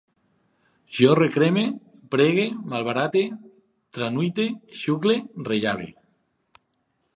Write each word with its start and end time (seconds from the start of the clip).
Jo 0.99 1.11
recreme, 1.19 1.65
pregue, 2.15 2.47
malbarate, 2.73 3.23
tranuite, 3.99 4.49
xucle, 4.83 5.21
rellave 5.53 5.89